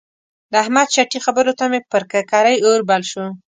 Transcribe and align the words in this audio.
د 0.51 0.53
احمد 0.63 0.87
چټي 0.95 1.19
خبرو 1.25 1.57
ته 1.59 1.65
مې 1.71 1.79
پر 1.91 2.03
ککرۍ 2.11 2.57
اور 2.67 2.79
بل 2.89 3.01
شو. 3.11 3.25